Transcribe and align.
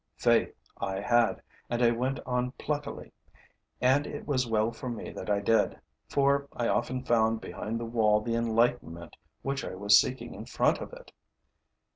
Faith 0.17 0.51
I 0.77 0.99
had; 0.99 1.43
and 1.69 1.83
I 1.83 1.91
went 1.91 2.19
on 2.25 2.53
pluckily. 2.53 3.11
And 3.79 4.07
it 4.07 4.25
was 4.25 4.47
well 4.47 4.71
for 4.71 4.89
me 4.89 5.11
that 5.11 5.29
I 5.29 5.41
did, 5.41 5.79
for 6.09 6.47
I 6.53 6.67
often 6.67 7.03
found 7.03 7.39
behind 7.39 7.79
the 7.79 7.85
wall 7.85 8.19
the 8.19 8.33
enlightenment 8.33 9.15
which 9.43 9.63
I 9.63 9.75
was 9.75 9.95
seeking 9.99 10.33
in 10.33 10.45
front 10.45 10.79
of 10.81 10.91
it. 10.91 11.11